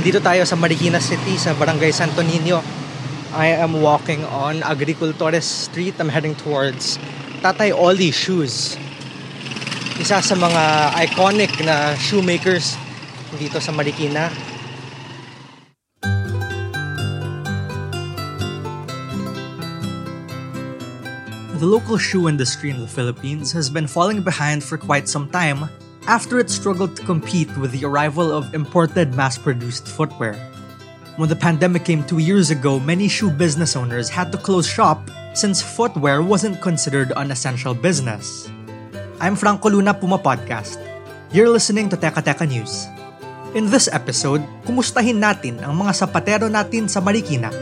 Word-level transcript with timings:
dito 0.00 0.16
tayo 0.24 0.48
sa 0.48 0.56
Marikina 0.56 0.96
City 0.96 1.36
sa 1.36 1.52
Barangay 1.52 1.92
Santo 1.92 2.24
Niño. 2.24 2.64
I 3.36 3.52
am 3.52 3.84
walking 3.84 4.24
on 4.24 4.64
Agricultores 4.64 5.44
Street. 5.44 6.00
I'm 6.00 6.08
heading 6.08 6.32
towards 6.32 6.96
Tatay 7.44 7.76
Oli 7.76 8.08
Shoes. 8.08 8.80
Isa 10.00 10.24
sa 10.24 10.32
mga 10.32 10.96
iconic 11.04 11.52
na 11.60 11.92
shoemakers 12.00 12.80
dito 13.36 13.60
sa 13.60 13.76
Marikina. 13.76 14.32
The 21.60 21.68
local 21.68 21.94
shoe 22.00 22.26
industry 22.26 22.74
in 22.74 22.80
the 22.82 22.90
Philippines 22.90 23.52
has 23.52 23.70
been 23.70 23.86
falling 23.86 24.24
behind 24.24 24.64
for 24.64 24.74
quite 24.74 25.06
some 25.06 25.30
time 25.30 25.70
after 26.06 26.38
it 26.38 26.50
struggled 26.50 26.96
to 26.96 27.06
compete 27.06 27.50
with 27.58 27.70
the 27.70 27.86
arrival 27.86 28.32
of 28.32 28.54
imported 28.54 29.14
mass 29.14 29.38
produced 29.38 29.86
footwear. 29.86 30.34
When 31.16 31.28
the 31.28 31.36
pandemic 31.36 31.84
came 31.84 32.02
two 32.02 32.18
years 32.18 32.50
ago, 32.50 32.80
many 32.80 33.06
shoe 33.06 33.30
business 33.30 33.76
owners 33.76 34.08
had 34.08 34.32
to 34.32 34.38
close 34.38 34.66
shop 34.66 35.10
since 35.34 35.62
footwear 35.62 36.22
wasn't 36.22 36.60
considered 36.60 37.12
an 37.14 37.30
essential 37.30 37.74
business. 37.74 38.50
I'm 39.20 39.36
Franco 39.36 39.70
Luna 39.70 39.94
Puma 39.94 40.18
Podcast. 40.18 40.80
You're 41.30 41.52
listening 41.52 41.88
to 41.90 41.96
Teka 41.96 42.24
Teka 42.24 42.48
News. 42.48 42.88
In 43.54 43.68
this 43.68 43.86
episode, 43.92 44.40
kumustahin 44.64 45.20
natin 45.20 45.60
ang 45.60 45.76
mga 45.76 45.92
sapatero 45.92 46.48
natin 46.48 46.88
sa 46.88 47.04
Marikina. 47.04 47.52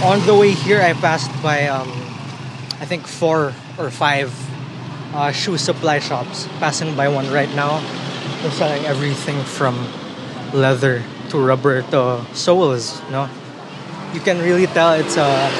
On 0.00 0.16
the 0.24 0.32
way 0.32 0.56
here, 0.56 0.80
I 0.80 0.96
passed 0.96 1.28
by, 1.44 1.68
um, 1.68 1.99
I 2.80 2.86
think, 2.86 3.06
four 3.06 3.52
or 3.78 3.90
five 3.90 4.32
uh, 5.14 5.30
shoe 5.32 5.58
supply 5.58 5.98
shops. 5.98 6.48
Passing 6.58 6.96
by 6.96 7.08
one 7.08 7.30
right 7.30 7.52
now. 7.54 7.80
They're 8.42 8.50
selling 8.52 8.84
everything 8.86 9.42
from 9.44 9.76
leather 10.52 11.02
to 11.28 11.38
rubber 11.38 11.82
to 11.92 12.24
soles. 12.32 13.00
You 13.04 13.10
know, 13.10 13.28
you 14.14 14.20
can 14.20 14.38
really 14.40 14.66
tell 14.66 14.94
it's 14.94 15.16
a 15.16 15.50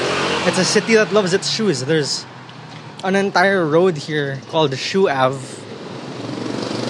it's 0.47 0.57
a 0.57 0.65
city 0.65 0.95
that 0.95 1.13
loves 1.13 1.33
its 1.33 1.49
shoes. 1.49 1.81
There's 1.85 2.25
an 3.03 3.15
entire 3.15 3.65
road 3.65 3.97
here 3.97 4.41
called 4.49 4.75
Shoe 4.77 5.07
Ave. 5.09 5.39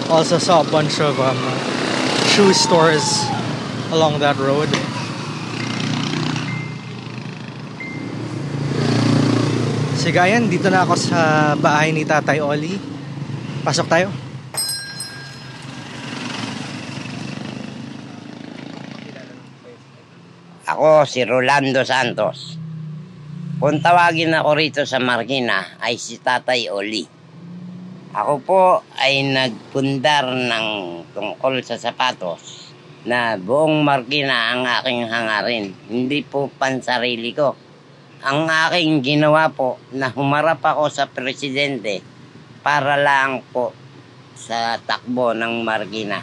Also 0.09 0.37
saw 0.37 0.61
a 0.61 0.71
bunch 0.71 0.99
of 0.99 1.19
um, 1.19 1.37
shoe 2.31 2.53
stores 2.53 3.23
along 3.91 4.19
that 4.19 4.37
road. 4.37 4.69
Sige, 10.01 10.17
ayan, 10.17 10.49
dito 10.49 10.65
na 10.73 10.81
ako 10.81 10.97
sa 10.97 11.53
bahay 11.53 11.93
ni 11.93 12.01
Tatay 12.01 12.41
Oli. 12.41 12.73
Pasok 13.61 13.85
tayo. 13.85 14.09
Ako 20.65 21.05
si 21.05 21.21
Rolando 21.21 21.85
Santos. 21.85 22.57
Kung 23.61 23.77
tawagin 23.77 24.33
ako 24.33 24.57
rito 24.57 24.81
sa 24.89 24.97
Marikina 24.97 25.77
ay 25.77 26.01
si 26.01 26.17
Tatay 26.17 26.73
Oli. 26.73 27.05
Ako 28.17 28.41
po 28.41 28.81
ay 28.97 29.21
nagpundar 29.21 30.25
ng 30.25 30.67
tungkol 31.13 31.61
sa 31.61 31.77
sapatos 31.77 32.73
na 33.05 33.37
buong 33.37 33.85
Marikina 33.85 34.49
ang 34.49 34.65
aking 34.65 35.05
hangarin. 35.05 35.77
Hindi 35.85 36.25
po 36.25 36.49
pansarili 36.57 37.37
ko. 37.37 37.53
Ang 38.21 38.45
aking 38.45 39.01
ginawa 39.01 39.49
po 39.49 39.81
na 39.89 40.13
humarap 40.13 40.61
ako 40.61 40.93
sa 40.93 41.09
presidente 41.09 42.05
para 42.61 42.93
lang 42.93 43.41
po 43.49 43.73
sa 44.37 44.77
takbo 44.77 45.33
ng 45.33 45.65
Marikina. 45.65 46.21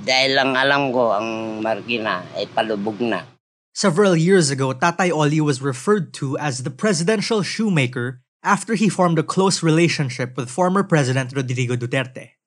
Dahil 0.00 0.40
lang 0.40 0.56
alam 0.56 0.88
ko 0.88 1.12
ang 1.12 1.60
Marikina 1.60 2.24
ay 2.32 2.48
palubog 2.48 2.96
na. 3.04 3.28
Several 3.76 4.16
years 4.16 4.48
ago, 4.48 4.72
Tatay 4.72 5.12
Oli 5.12 5.44
was 5.44 5.60
referred 5.60 6.16
to 6.16 6.38
as 6.40 6.64
the 6.64 6.72
presidential 6.72 7.44
shoemaker 7.44 8.24
after 8.40 8.72
he 8.72 8.88
formed 8.88 9.20
a 9.20 9.26
close 9.26 9.60
relationship 9.60 10.40
with 10.40 10.48
former 10.48 10.80
President 10.80 11.36
Rodrigo 11.36 11.76
Duterte. 11.76 12.40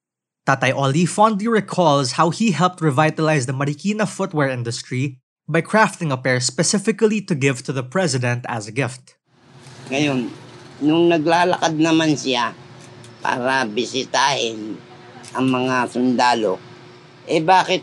Tatay 0.47 0.74
Oli 0.74 1.06
fondly 1.06 1.46
recalls 1.46 2.18
how 2.18 2.34
he 2.34 2.50
helped 2.50 2.81
revitalize 2.81 3.46
the 3.46 3.53
Marikina 3.53 4.07
footwear 4.07 4.50
industry 4.50 5.19
by 5.47 5.63
crafting 5.63 6.12
a 6.12 6.19
pair 6.19 6.44
specifically 6.44 7.24
to 7.24 7.31
give 7.31 7.63
to 7.63 7.72
the 7.72 7.84
president 7.84 8.44
as 8.52 8.68
a 8.68 8.74
gift. 8.75 9.16
Ngayon, 9.88 10.28
nung 10.84 11.08
naglalakad 11.08 11.80
naman 11.80 12.19
siya 12.19 12.52
para 13.24 13.63
bisitahin 13.63 14.75
ang 15.31 15.47
mga 15.47 15.88
sundalo, 15.88 16.59
eh 17.31 17.40
bakit 17.40 17.80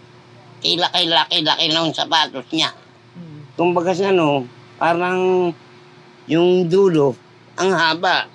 kilaki-laki-laki 0.60 1.72
yung 1.72 1.96
sapatos 1.96 2.44
niya? 2.52 2.68
Kumbaga 3.56 3.96
sa 3.96 4.12
ano, 4.12 4.44
parang 4.76 5.48
yung 6.28 6.68
dulo, 6.68 7.16
ang 7.56 7.72
haba. 7.72 8.28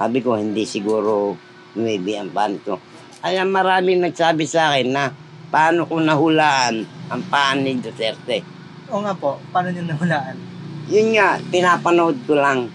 Sabi 0.00 0.24
ko, 0.24 0.40
hindi 0.40 0.64
siguro 0.64 1.36
maybe 1.76 2.16
ang 2.16 2.32
panto. 2.32 2.80
Kaya 3.20 3.44
maraming 3.44 4.00
nagsabi 4.00 4.48
sa 4.48 4.72
akin 4.72 4.88
na 4.88 5.12
paano 5.52 5.84
ko 5.84 6.00
nahulaan 6.00 6.88
ang 7.12 7.22
paan 7.28 7.60
ni 7.60 7.76
Duterte. 7.76 8.53
Oo 8.94 9.02
nga 9.02 9.14
po, 9.18 9.42
paano 9.50 9.74
niyo 9.74 9.82
nahulaan? 9.90 10.38
Yun 10.86 11.18
nga, 11.18 11.42
pinapanood 11.50 12.14
ko 12.30 12.38
lang. 12.38 12.70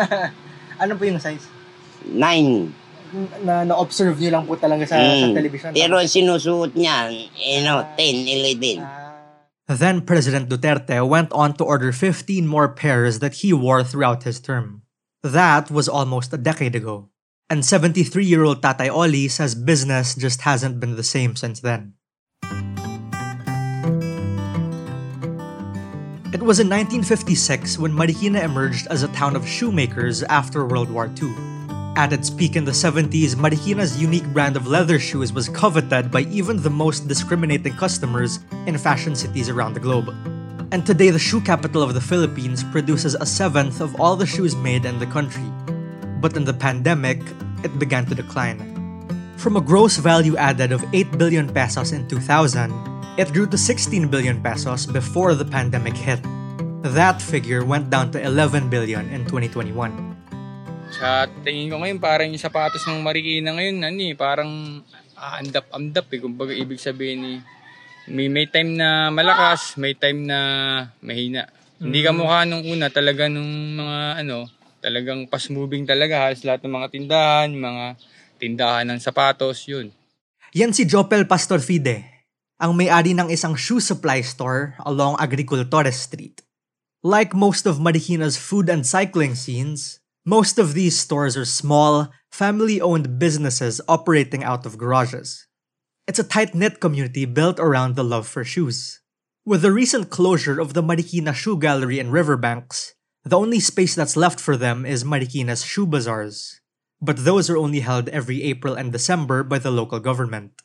ano 0.82 0.92
po 0.98 1.02
yung 1.06 1.22
size? 1.22 1.46
Nine. 2.10 2.74
Na, 3.46 3.62
na-observe 3.62 4.18
niyo 4.18 4.34
lang 4.34 4.44
po 4.50 4.58
talaga 4.58 4.82
sa, 4.82 4.98
sa 4.98 5.30
Mm. 5.30 5.34
television? 5.38 5.70
Pero 5.70 5.94
ang 5.94 6.10
sinusuot 6.10 6.74
niya, 6.74 7.06
you 7.38 7.62
know, 7.62 7.86
10, 7.94 8.26
11. 8.26 8.82
Then 9.70 10.02
President 10.02 10.50
Duterte 10.50 10.98
went 11.06 11.30
on 11.30 11.54
to 11.56 11.64
order 11.64 11.94
15 11.94 12.44
more 12.44 12.68
pairs 12.74 13.22
that 13.22 13.46
he 13.46 13.54
wore 13.54 13.86
throughout 13.86 14.26
his 14.26 14.42
term. 14.42 14.82
That 15.22 15.70
was 15.70 15.88
almost 15.88 16.34
a 16.34 16.40
decade 16.42 16.74
ago. 16.74 17.08
And 17.48 17.64
73 17.64 18.26
year 18.26 18.42
old 18.42 18.60
Tatay 18.60 18.90
Oli 18.90 19.28
says 19.30 19.54
business 19.54 20.18
just 20.18 20.42
hasn't 20.42 20.80
been 20.82 20.96
the 20.98 21.06
same 21.06 21.36
since 21.38 21.60
then. 21.62 21.93
It 26.34 26.42
was 26.42 26.58
in 26.58 26.66
1956 26.66 27.78
when 27.78 27.92
Marikina 27.92 28.42
emerged 28.42 28.88
as 28.88 29.04
a 29.04 29.14
town 29.14 29.36
of 29.36 29.46
shoemakers 29.46 30.24
after 30.24 30.66
World 30.66 30.90
War 30.90 31.08
II. 31.22 31.32
At 31.94 32.12
its 32.12 32.28
peak 32.28 32.56
in 32.56 32.64
the 32.64 32.72
70s, 32.72 33.36
Marikina's 33.36 34.02
unique 34.02 34.26
brand 34.32 34.56
of 34.56 34.66
leather 34.66 34.98
shoes 34.98 35.32
was 35.32 35.48
coveted 35.48 36.10
by 36.10 36.22
even 36.22 36.60
the 36.60 36.70
most 36.70 37.06
discriminating 37.06 37.74
customers 37.74 38.40
in 38.66 38.76
fashion 38.76 39.14
cities 39.14 39.48
around 39.48 39.74
the 39.74 39.86
globe. 39.86 40.08
And 40.72 40.84
today, 40.84 41.10
the 41.10 41.20
shoe 41.20 41.40
capital 41.40 41.84
of 41.84 41.94
the 41.94 42.00
Philippines 42.00 42.64
produces 42.64 43.14
a 43.14 43.24
seventh 43.24 43.80
of 43.80 43.94
all 44.00 44.16
the 44.16 44.26
shoes 44.26 44.56
made 44.56 44.84
in 44.86 44.98
the 44.98 45.06
country. 45.06 45.46
But 46.20 46.36
in 46.36 46.44
the 46.44 46.52
pandemic, 46.52 47.22
it 47.62 47.78
began 47.78 48.06
to 48.06 48.14
decline. 48.16 48.58
From 49.36 49.56
a 49.56 49.60
gross 49.60 49.98
value 49.98 50.36
added 50.36 50.72
of 50.72 50.84
8 50.92 51.16
billion 51.16 51.48
pesos 51.48 51.92
in 51.92 52.08
2000, 52.08 52.93
it 53.14 53.30
grew 53.30 53.46
to 53.46 53.54
16 53.54 54.10
billion 54.10 54.42
pesos 54.42 54.86
before 54.90 55.38
the 55.38 55.46
pandemic 55.46 55.94
hit. 55.94 56.18
That 56.82 57.22
figure 57.22 57.62
went 57.64 57.88
down 57.88 58.10
to 58.12 58.18
11 58.18 58.68
billion 58.68 59.06
in 59.14 59.22
2021. 59.30 59.70
Sa 60.90 61.26
tingin 61.46 61.70
ko 61.70 61.80
ngayon, 61.80 61.98
parang 62.02 62.28
yung 62.28 62.42
sapatos 62.42 62.82
ng 62.90 63.00
Marikina 63.00 63.54
ngayon, 63.54 63.76
ano 63.86 64.00
eh, 64.02 64.14
parang 64.18 64.50
ah, 65.16 65.38
andap-andap 65.40 66.10
eh. 66.10 66.20
Kumbaga, 66.20 66.52
ibig 66.52 66.82
sabihin 66.82 67.20
eh, 67.24 67.38
may, 68.10 68.28
may 68.28 68.50
time 68.50 68.76
na 68.76 69.08
malakas, 69.08 69.78
may 69.80 69.94
time 69.94 70.26
na 70.26 70.38
mahina. 71.00 71.48
Hindi 71.78 72.04
ka 72.04 72.12
mukha 72.12 72.44
nung 72.44 72.66
una, 72.66 72.90
talaga 72.92 73.30
nung 73.30 73.78
mga 73.78 74.26
ano, 74.26 74.46
talagang 74.82 75.24
fast 75.30 75.54
moving 75.54 75.88
talaga. 75.88 76.28
Halos 76.28 76.44
lahat 76.44 76.66
ng 76.66 76.74
mga 76.76 76.88
tindahan, 76.92 77.48
mga 77.54 77.84
tindahan 78.36 78.86
ng 78.90 79.00
sapatos, 79.00 79.64
yun. 79.70 79.88
Yan 80.54 80.70
si 80.70 80.86
Jopel 80.86 81.26
Pastor 81.26 81.58
Fide, 81.58 82.13
ang 82.64 82.80
may-ari 82.80 83.12
ng 83.12 83.28
isang 83.28 83.52
shoe 83.52 83.76
supply 83.76 84.24
store 84.24 84.72
along 84.88 85.20
Agricultores 85.20 86.08
Street. 86.08 86.40
Like 87.04 87.36
most 87.36 87.68
of 87.68 87.76
Marikina's 87.76 88.40
food 88.40 88.72
and 88.72 88.88
cycling 88.88 89.36
scenes, 89.36 90.00
most 90.24 90.56
of 90.56 90.72
these 90.72 90.96
stores 90.96 91.36
are 91.36 91.44
small, 91.44 92.08
family-owned 92.32 93.20
businesses 93.20 93.84
operating 93.84 94.40
out 94.40 94.64
of 94.64 94.80
garages. 94.80 95.44
It's 96.08 96.16
a 96.16 96.24
tight-knit 96.24 96.80
community 96.80 97.28
built 97.28 97.60
around 97.60 98.00
the 98.00 98.04
love 98.04 98.24
for 98.24 98.48
shoes. 98.48 99.04
With 99.44 99.60
the 99.60 99.68
recent 99.68 100.08
closure 100.08 100.56
of 100.56 100.72
the 100.72 100.80
Marikina 100.80 101.36
Shoe 101.36 101.60
Gallery 101.60 102.00
in 102.00 102.08
Riverbanks, 102.08 102.96
the 103.28 103.36
only 103.36 103.60
space 103.60 103.92
that's 103.92 104.16
left 104.16 104.40
for 104.40 104.56
them 104.56 104.88
is 104.88 105.04
Marikina's 105.04 105.68
shoe 105.68 105.84
bazaars. 105.84 106.64
But 106.96 107.28
those 107.28 107.52
are 107.52 107.60
only 107.60 107.84
held 107.84 108.08
every 108.08 108.40
April 108.40 108.72
and 108.72 108.88
December 108.88 109.44
by 109.44 109.60
the 109.60 109.70
local 109.70 110.00
government. 110.00 110.63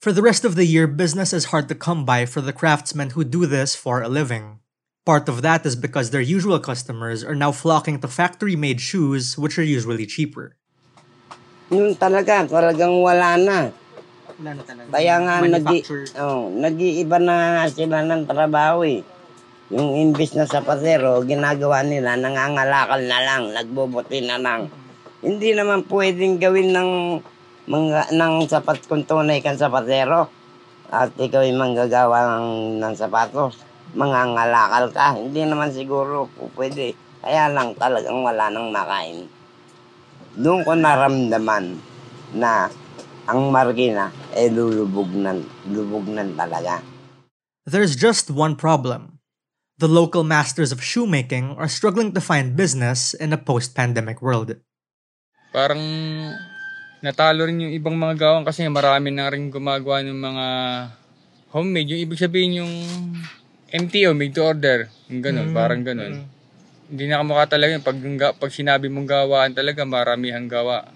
For 0.00 0.16
the 0.16 0.24
rest 0.24 0.48
of 0.48 0.56
the 0.56 0.64
year, 0.64 0.88
business 0.88 1.36
is 1.36 1.52
hard 1.52 1.68
to 1.68 1.76
come 1.76 2.08
by 2.08 2.24
for 2.24 2.40
the 2.40 2.56
craftsmen 2.56 3.12
who 3.12 3.20
do 3.20 3.44
this 3.44 3.76
for 3.76 4.00
a 4.00 4.08
living. 4.08 4.64
Part 5.04 5.28
of 5.28 5.44
that 5.44 5.68
is 5.68 5.76
because 5.76 6.08
their 6.08 6.24
usual 6.24 6.56
customers 6.56 7.20
are 7.20 7.36
now 7.36 7.52
flocking 7.52 8.00
to 8.00 8.08
factory 8.08 8.56
made 8.56 8.80
shoes, 8.80 9.36
which 9.36 9.60
are 9.60 9.68
usually 9.76 10.08
cheaper. 10.08 10.56
Yun 11.68 11.92
talaga, 12.00 12.48
talagang 12.48 12.96
wala 13.04 13.36
na. 13.36 13.58
Wala 14.40 14.50
na 14.56 14.62
talaga. 14.64 14.88
Kaya 14.88 15.14
nga, 15.20 15.34
nag 15.44 15.68
oh, 16.16 16.48
nag-iiba 16.48 17.20
na 17.20 17.68
sila 17.68 18.00
ng 18.00 18.24
trabaho 18.24 18.80
eh. 18.88 19.04
Yung 19.68 20.00
imbis 20.00 20.32
na 20.32 20.48
sapatero, 20.48 21.20
ginagawa 21.28 21.84
nila, 21.84 22.16
nangangalakal 22.16 23.04
na 23.04 23.20
lang, 23.20 23.52
nagbubuti 23.52 24.24
na 24.24 24.40
lang. 24.40 24.72
Hindi 25.20 25.52
naman 25.52 25.84
pwedeng 25.92 26.40
gawin 26.40 26.72
ng, 26.72 26.90
mga, 27.68 28.14
ng 28.14 28.34
sapat 28.48 28.86
kung 28.86 29.04
tunay 29.04 29.42
kang 29.44 29.60
sapatero. 29.60 30.30
At 30.90 31.14
ikaw 31.14 31.44
ay 31.44 31.54
manggagawa 31.54 32.40
ng, 32.40 32.80
ng 32.82 32.94
sapatos. 32.96 33.60
Mangangalakal 33.94 34.90
ka. 34.94 35.18
Hindi 35.18 35.44
naman 35.46 35.70
siguro 35.70 36.30
po 36.32 36.50
pwede. 36.56 36.94
Kaya 37.20 37.52
lang 37.52 37.76
talagang 37.76 38.24
wala 38.24 38.48
nang 38.48 38.72
makain. 38.72 39.28
Doon 40.34 40.62
ko 40.64 40.72
naramdaman 40.78 41.78
na 42.34 42.70
ang 43.26 43.50
margina 43.54 44.10
ay 44.34 44.50
lulubog 44.50 45.10
nan, 45.14 45.46
lubog 45.70 46.06
nan 46.10 46.34
talaga. 46.34 46.82
There's 47.66 47.94
just 47.94 48.30
one 48.30 48.56
problem. 48.56 49.20
The 49.78 49.88
local 49.88 50.26
masters 50.26 50.72
of 50.72 50.82
shoemaking 50.82 51.56
are 51.56 51.70
struggling 51.70 52.12
to 52.12 52.20
find 52.20 52.58
business 52.58 53.14
in 53.14 53.32
a 53.32 53.40
post 53.40 53.72
pandemic 53.72 54.20
world. 54.20 54.58
Parang 55.54 55.82
natalo 57.00 57.48
rin 57.48 57.64
yung 57.64 57.72
ibang 57.72 57.96
mga 57.96 58.16
gawang 58.16 58.44
kasi 58.44 58.64
marami 58.68 59.08
na 59.12 59.32
rin 59.32 59.48
gumagawa 59.48 60.04
ng 60.04 60.20
mga 60.20 60.46
homemade. 61.56 61.88
Yung 61.96 62.02
ibig 62.04 62.20
sabihin 62.20 62.60
yung 62.64 62.72
MTO, 63.70 64.12
made 64.12 64.34
to 64.34 64.42
order. 64.44 64.90
Yung 65.08 65.22
ganun, 65.22 65.54
parang 65.54 65.82
ganun. 65.86 66.26
Hindi 66.90 67.04
na 67.06 67.22
kamukha 67.22 67.46
talaga 67.46 67.78
yun. 67.78 67.84
Pag, 67.86 67.98
pag 68.36 68.50
sinabi 68.50 68.90
mong 68.90 69.06
gawaan 69.06 69.52
talaga, 69.54 69.86
maramihang 69.86 70.50
gawa. 70.50 70.90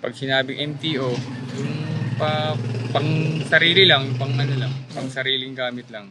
Pag 0.00 0.12
sinabing 0.16 0.76
MTO, 0.76 1.12
yung 1.60 1.72
pa, 2.16 2.56
pang 2.90 3.08
sarili 3.44 3.84
lang, 3.84 4.16
pang 4.16 4.32
ano 4.32 4.54
lang, 4.56 4.72
pang 4.92 5.08
sariling 5.12 5.52
gamit 5.52 5.92
lang. 5.92 6.08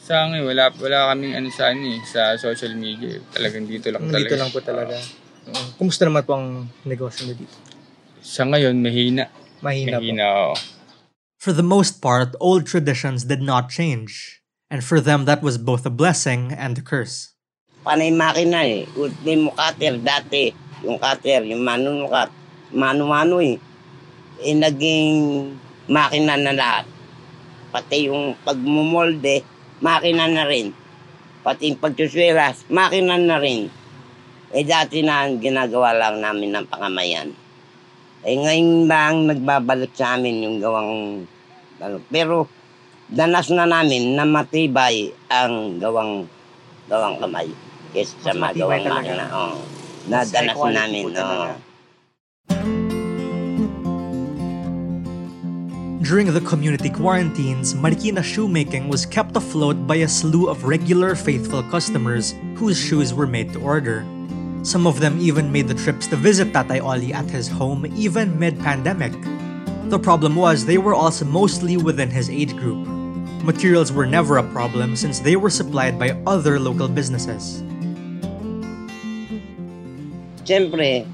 Sa 0.00 0.26
akin, 0.26 0.42
wala, 0.42 0.74
wala 0.74 1.14
kaming 1.14 1.38
ano 1.38 1.48
sa, 1.54 1.70
ano, 1.70 1.84
eh, 1.86 2.00
sa 2.02 2.34
social 2.34 2.74
media. 2.74 3.22
Talagang 3.30 3.70
dito 3.70 3.92
lang 3.94 4.10
talaga. 4.10 4.26
Dito 4.26 4.36
lang 4.40 4.50
po 4.50 4.58
talaga. 4.64 4.96
Oo. 5.50 5.66
Kumusta 5.78 6.02
naman 6.08 6.26
po 6.26 6.34
ang 6.34 6.66
negosyo 6.82 7.30
niyo 7.30 7.46
dito? 7.46 7.69
Sa 8.20 8.44
ngayon, 8.44 8.80
mahina. 8.80 9.28
Mahina, 9.60 9.96
po. 9.96 10.04
Mahina, 10.04 10.24
oo. 10.28 10.54
For 11.40 11.52
the 11.52 11.64
most 11.64 12.00
part, 12.04 12.36
old 12.40 12.68
traditions 12.68 13.24
did 13.24 13.40
not 13.40 13.72
change. 13.72 14.44
And 14.70 14.84
for 14.84 15.00
them, 15.00 15.24
that 15.24 15.42
was 15.42 15.58
both 15.58 15.84
a 15.84 15.90
blessing 15.90 16.52
and 16.52 16.78
a 16.78 16.84
curse. 16.84 17.34
panay 17.80 18.12
makina 18.12 18.60
eh. 18.64 18.84
Ultimo 18.96 19.52
cutter 19.56 19.96
dati. 20.00 20.52
Yung 20.84 21.00
cutter, 21.00 21.44
yung 21.48 21.64
manunukat. 21.64 22.28
Mano-mano 22.76 23.40
eh. 23.40 23.56
Eh 24.40 24.56
naging 24.56 25.10
makina 25.90 26.36
na 26.36 26.52
lahat. 26.54 26.86
Pati 27.70 28.10
yung 28.10 28.34
pagmumolde, 28.44 29.44
makina 29.82 30.28
na 30.28 30.44
rin. 30.46 30.72
Pati 31.40 31.72
yung 31.72 31.80
pagsusweras, 31.80 32.68
makina 32.68 33.16
na 33.16 33.40
rin. 33.40 33.68
Eh 34.50 34.66
dati 34.66 35.02
na 35.02 35.30
ginagawa 35.30 35.94
lang 35.94 36.20
namin 36.20 36.50
ng 36.52 36.66
pangamayan. 36.66 37.30
Eh 38.20 38.36
ngayon 38.36 38.84
lang 38.84 39.16
nagbabalik 39.32 39.96
sa 39.96 40.20
amin 40.20 40.44
yung 40.44 40.56
gawang 40.60 41.24
ano. 41.80 41.96
Pero 42.12 42.44
danas 43.08 43.48
na 43.48 43.64
namin 43.64 44.12
na 44.12 44.28
matibay 44.28 45.08
ang 45.32 45.80
gawang 45.80 46.28
gawang 46.84 47.16
kamay. 47.16 47.48
Kesa 47.96 48.14
sa 48.20 48.32
mga 48.36 48.60
gawang 48.60 48.84
makina. 48.84 49.24
Oh. 49.32 49.56
Nadanas 50.04 50.52
quality 50.52 50.76
namin. 50.76 51.04
Oh. 51.16 51.56
During 56.00 56.32
the 56.32 56.40
community 56.42 56.90
quarantines, 56.90 57.72
Marikina 57.72 58.24
shoemaking 58.24 58.88
was 58.88 59.06
kept 59.06 59.36
afloat 59.36 59.86
by 59.86 60.02
a 60.02 60.08
slew 60.08 60.48
of 60.50 60.64
regular 60.64 61.14
faithful 61.14 61.62
customers 61.70 62.34
whose 62.56 62.76
shoes 62.76 63.14
were 63.14 63.28
made 63.28 63.52
to 63.52 63.60
order. 63.60 64.02
Some 64.60 64.84
of 64.84 65.00
them 65.00 65.16
even 65.16 65.48
made 65.48 65.72
the 65.72 65.78
trips 65.78 66.04
to 66.12 66.20
visit 66.20 66.52
Tatay 66.52 66.84
Oli 66.84 67.16
at 67.16 67.24
his 67.32 67.48
home 67.48 67.88
even 67.96 68.36
mid-pandemic. 68.36 69.16
The 69.88 69.98
problem 69.98 70.36
was 70.36 70.68
they 70.68 70.76
were 70.76 70.92
also 70.92 71.24
mostly 71.24 71.80
within 71.80 72.12
his 72.12 72.28
age 72.28 72.52
group. 72.60 72.84
Materials 73.40 73.88
were 73.88 74.04
never 74.04 74.36
a 74.36 74.44
problem 74.52 75.00
since 75.00 75.24
they 75.24 75.32
were 75.32 75.48
supplied 75.48 75.96
by 75.96 76.12
other 76.28 76.60
local 76.60 76.92
businesses. 76.92 77.64
Siyempre, 80.44 81.08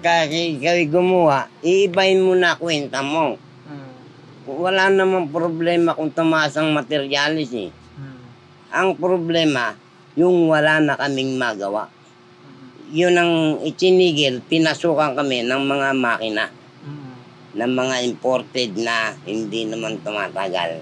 kasi 0.00 0.56
ikaw 0.56 0.80
gumawa, 0.88 1.52
iibahin 1.60 2.24
mo 2.24 2.32
na 2.32 2.56
kwenta 2.56 3.04
mo. 3.04 3.36
Wala 4.48 4.88
namang 4.88 5.28
problema 5.28 5.92
kung 5.92 6.08
tumaas 6.08 6.56
ang 6.56 6.72
materialis 6.72 7.52
eh. 7.52 7.70
Ang 8.72 8.96
problema, 8.96 9.76
yung 10.16 10.48
wala 10.48 10.80
na 10.80 10.96
kaming 10.96 11.36
magawa. 11.36 11.97
Yun 12.88 13.14
ang 13.20 13.32
itinigil, 13.60 14.40
pinasukan 14.48 15.12
kami 15.12 15.44
ng 15.44 15.62
mga 15.68 15.88
makina, 15.92 16.48
ng 17.52 17.72
mga 17.76 17.96
imported 18.08 18.70
na 18.80 19.12
hindi 19.28 19.68
naman 19.68 20.00
tumatagal. 20.00 20.80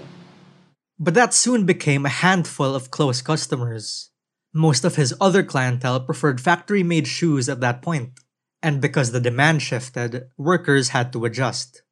But 0.99 1.19
that 1.19 1.35
soon 1.35 1.67
became 1.67 2.07
a 2.07 2.23
handful 2.23 2.79
of 2.79 2.95
close 2.95 3.21
customers. 3.21 4.15
Most 4.55 4.87
of 4.87 4.97
his 4.97 5.13
other 5.21 5.43
clientele 5.43 6.01
preferred 6.01 6.41
factory 6.41 6.87
made 6.87 7.11
shoes 7.11 7.51
at 7.51 7.61
that 7.61 7.83
point, 7.83 8.17
and 8.63 8.81
because 8.81 9.13
the 9.13 9.21
demand 9.21 9.61
shifted, 9.61 10.31
workers 10.39 10.97
had 10.97 11.13
to 11.13 11.27
adjust. 11.27 11.83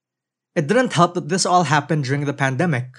It 0.54 0.68
didn't 0.70 0.94
help 0.94 1.14
that 1.14 1.28
this 1.28 1.44
all 1.44 1.64
happened 1.66 2.04
during 2.04 2.24
the 2.24 2.32
pandemic. 2.32 2.94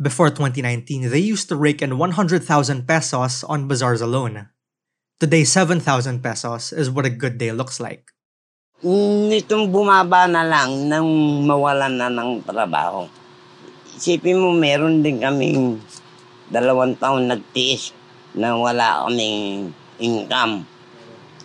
Before 0.00 0.32
2019, 0.32 1.10
they 1.10 1.20
used 1.20 1.48
to 1.52 1.56
rake 1.56 1.82
in 1.82 1.98
100,000 1.98 2.40
pesos 2.88 3.44
on 3.44 3.68
bazaars 3.68 4.00
alone. 4.00 4.48
Today, 5.14 5.46
7,000 5.46 6.18
pesos 6.18 6.74
is 6.74 6.90
what 6.90 7.06
a 7.06 7.14
good 7.14 7.38
day 7.38 7.54
looks 7.54 7.78
like. 7.78 8.10
Nitong 8.82 9.70
bumaba 9.70 10.26
na 10.26 10.42
lang 10.42 10.90
nang 10.90 11.06
mawalan 11.46 11.94
na 11.94 12.10
ng 12.10 12.42
trabaho. 12.42 13.06
Isipin 13.94 14.42
mo, 14.42 14.50
meron 14.50 15.06
din 15.06 15.22
kaming 15.22 15.78
dalawang 16.50 16.98
taon 16.98 17.30
nagtiis 17.30 17.94
na 18.34 18.58
wala 18.58 19.06
kaming 19.06 19.70
income. 20.02 20.66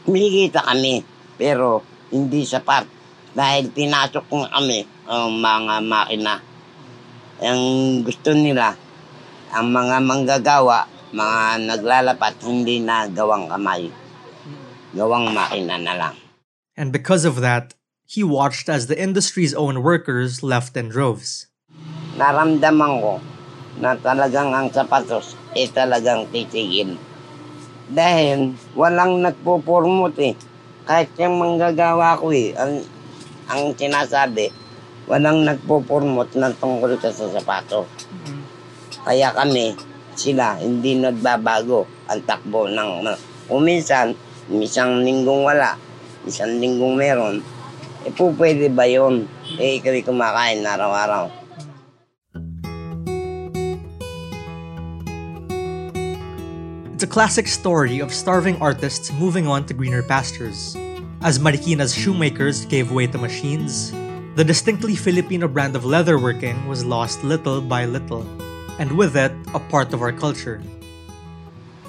Kumikita 0.01 0.65
kami, 0.65 1.05
pero 1.37 1.85
hindi 2.09 2.49
sapat. 2.49 2.89
Dahil 3.37 3.69
pinasok 3.69 4.25
ko 4.33 4.49
kami 4.49 4.81
ang 5.05 5.37
mga 5.37 5.75
makina. 5.85 6.41
Ang 7.37 7.61
gusto 8.01 8.33
nila, 8.33 8.73
ang 9.53 9.69
mga 9.69 10.01
manggagawa, 10.01 10.89
mga 11.11 11.69
naglalapat, 11.69 12.37
hindi 12.45 12.81
na 12.81 13.09
gawang 13.09 13.49
kamay. 13.49 13.89
Gawang 14.93 15.33
makina 15.33 15.77
na 15.77 15.93
lang. 15.93 16.15
And 16.77 16.89
because 16.89 17.25
of 17.25 17.41
that, 17.41 17.75
he 18.09 18.23
watched 18.25 18.69
as 18.69 18.87
the 18.87 18.97
industry's 18.97 19.53
own 19.53 19.83
workers 19.85 20.41
left 20.41 20.77
in 20.77 20.89
droves. 20.89 21.49
naramdaman 22.19 22.99
ko 22.99 23.23
na 23.79 23.95
talagang 23.95 24.51
ang 24.51 24.67
sapatos 24.75 25.39
ay 25.55 25.71
talagang 25.71 26.27
titigil. 26.35 26.99
Dahil 27.87 28.53
walang 28.75 29.23
nagpo-promote 29.23 30.19
eh. 30.19 30.35
kahit 30.89 31.13
yung 31.21 31.37
manggagawa 31.37 32.17
ko 32.17 32.33
eh, 32.33 32.49
ang, 32.57 32.81
ang 33.45 33.77
sinasabi, 33.77 34.49
walang 35.05 35.45
nagpo-promote 35.45 36.33
ng 36.33 36.53
tungkol 36.57 36.97
sa 36.97 37.13
sapato. 37.13 37.85
Kaya 39.05 39.29
kami, 39.31 39.77
sila, 40.15 40.57
hindi 40.61 40.97
nagbabago 40.97 41.85
ang 42.09 42.21
takbo 42.25 42.69
ng... 42.69 43.05
Kung 43.49 43.65
isang 43.65 44.15
linggong 45.01 45.43
wala, 45.45 45.77
isang 46.25 46.61
linggong 46.61 46.95
meron, 46.97 47.41
eh 48.05 48.13
po 48.13 48.31
pwede 48.37 48.71
ba 48.71 48.87
yun? 48.87 49.27
Eh, 49.59 49.81
ikaw 49.81 49.91
kumakain 50.05 50.63
araw-araw. 50.63 51.33
It's 56.93 57.07
a 57.07 57.07
classic 57.07 57.47
story 57.47 58.03
of 58.03 58.11
starving 58.11 58.59
artists 58.59 59.07
moving 59.15 59.47
on 59.47 59.63
to 59.67 59.73
greener 59.73 60.03
pastures. 60.03 60.75
As 61.23 61.39
Marikina's 61.39 61.95
shoemakers 61.95 62.67
gave 62.67 62.91
way 62.91 63.07
to 63.07 63.17
machines, 63.17 63.95
the 64.35 64.43
distinctly 64.43 64.95
Filipino 64.95 65.47
brand 65.47 65.75
of 65.75 65.83
leatherworking 65.83 66.67
was 66.67 66.83
lost 66.83 67.23
little 67.23 67.59
by 67.63 67.87
little, 67.87 68.27
and 68.79 68.91
with 68.91 69.15
it, 69.15 69.31
a 69.53 69.61
part 69.71 69.89
of 69.97 70.05
our 70.05 70.13
culture. 70.13 70.61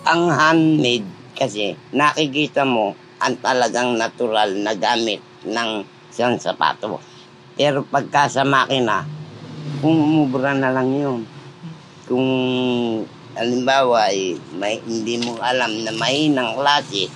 Ang 0.09 0.33
handmade 0.33 1.09
kasi, 1.37 1.77
nakikita 1.93 2.65
mo 2.65 2.97
ang 3.21 3.37
talagang 3.41 4.01
natural 4.01 4.57
na 4.57 4.73
gamit 4.73 5.21
ng 5.45 5.85
isang 6.09 6.41
sapatos. 6.41 7.01
Pero 7.57 7.85
pagka 7.85 8.33
sa 8.33 8.45
makina, 8.45 9.05
umubra 9.85 10.57
na 10.57 10.73
lang 10.73 10.89
yun. 10.97 11.21
Kung 12.09 12.29
halimbawa 13.37 14.09
eh, 14.09 14.41
may, 14.57 14.81
hindi 14.81 15.21
mo 15.21 15.37
alam 15.41 15.85
na 15.85 15.93
mahinang 15.93 16.57
klase, 16.57 17.13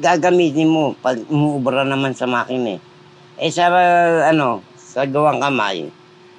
gagamitin 0.00 0.68
mo 0.68 0.96
pag 0.96 1.20
umubra 1.28 1.84
naman 1.84 2.16
sa 2.16 2.24
makina 2.24 2.80
eh. 2.80 2.80
Eh 3.36 3.52
sa 3.52 3.68
ano, 4.32 4.64
sa 4.80 5.04
gawang 5.04 5.44
kamay, 5.44 5.92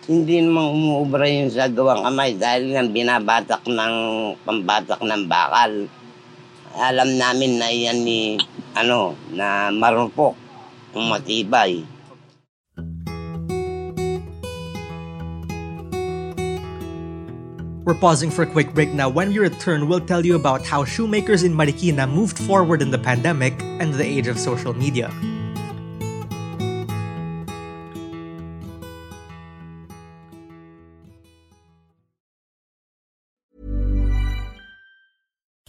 hindi 0.06 0.38
naman 0.38 0.70
umuubra 0.70 1.26
yung 1.26 1.50
sa 1.50 1.66
gawang 1.66 2.06
kamay 2.06 2.38
dahil 2.38 2.78
nga 2.78 2.86
binabatak 2.86 3.64
ng 3.66 3.96
pambatak 4.46 5.02
ng 5.02 5.24
bakal. 5.26 5.90
Alam 6.78 7.10
namin 7.18 7.58
na 7.58 7.70
yan 7.74 8.06
ni 8.06 8.38
ano, 8.78 9.18
na 9.34 9.74
marupok, 9.74 10.38
matibay. 10.94 11.82
We're 17.86 17.94
pausing 17.94 18.34
for 18.34 18.42
a 18.42 18.50
quick 18.50 18.74
break 18.74 18.94
now. 18.98 19.10
When 19.10 19.30
we 19.30 19.38
return, 19.38 19.86
we'll 19.86 20.02
tell 20.02 20.26
you 20.26 20.36
about 20.36 20.66
how 20.66 20.86
shoemakers 20.86 21.46
in 21.46 21.54
Marikina 21.54 22.10
moved 22.10 22.38
forward 22.38 22.82
in 22.82 22.90
the 22.90 22.98
pandemic 22.98 23.54
and 23.78 23.94
the 23.94 24.06
age 24.06 24.26
of 24.26 24.42
social 24.42 24.74
media. 24.74 25.14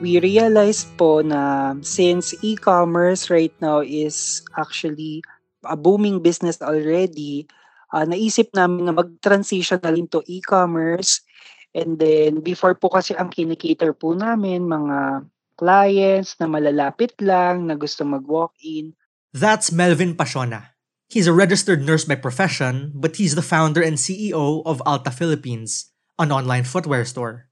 We 0.00 0.18
realized 0.18 0.88
po 0.96 1.20
na 1.20 1.76
since 1.84 2.32
e-commerce 2.40 3.28
right 3.28 3.52
now 3.60 3.84
is 3.84 4.40
actually 4.56 5.20
a 5.68 5.76
booming 5.76 6.24
business 6.24 6.58
already, 6.64 7.46
uh, 7.92 8.08
naisip 8.08 8.48
namin 8.56 8.88
na 8.88 8.96
mag-transition 8.96 9.78
na 9.84 9.92
rin 9.92 10.08
to 10.08 10.24
e-commerce. 10.24 11.20
And 11.76 12.00
then 12.00 12.40
before 12.40 12.74
po 12.74 12.88
kasi 12.88 13.14
ang 13.14 13.30
kinikater 13.30 13.92
po 13.92 14.16
namin, 14.16 14.66
mga 14.66 15.28
clients 15.60 16.40
na 16.40 16.48
malalapit 16.48 17.14
lang, 17.20 17.68
na 17.68 17.76
gusto 17.76 18.02
mag-walk-in. 18.02 18.96
That's 19.36 19.70
Melvin 19.70 20.16
Pasiona. 20.16 20.74
He's 21.12 21.28
a 21.28 21.36
registered 21.36 21.84
nurse 21.84 22.08
by 22.08 22.16
profession, 22.16 22.96
but 22.96 23.20
he's 23.20 23.36
the 23.36 23.44
founder 23.44 23.82
and 23.82 24.00
CEO 24.00 24.62
of 24.64 24.82
Alta 24.86 25.10
Philippines, 25.10 25.92
an 26.18 26.32
online 26.32 26.64
footwear 26.64 27.04
store. 27.04 27.49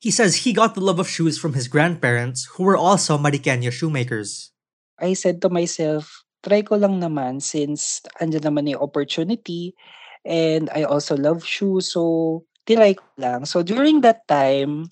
He 0.00 0.08
says 0.08 0.48
he 0.48 0.56
got 0.56 0.72
the 0.72 0.80
love 0.80 0.96
of 0.96 1.12
shoes 1.12 1.36
from 1.36 1.52
his 1.52 1.68
grandparents, 1.68 2.48
who 2.56 2.64
were 2.64 2.76
also 2.76 3.20
Mariqueño 3.20 3.68
shoemakers. 3.68 4.48
I 4.96 5.12
said 5.12 5.44
to 5.44 5.52
myself, 5.52 6.24
try 6.40 6.64
ko 6.64 6.80
lang 6.80 7.04
naman 7.04 7.44
since 7.44 8.00
andyan 8.16 8.48
naman 8.48 8.72
yung 8.72 8.80
opportunity 8.80 9.76
and 10.24 10.72
I 10.72 10.88
also 10.88 11.20
love 11.20 11.44
shoes 11.44 11.92
so 11.92 12.44
tinry 12.64 12.96
ko 12.96 13.04
lang. 13.20 13.44
So 13.44 13.60
during 13.60 14.00
that 14.00 14.24
time, 14.24 14.88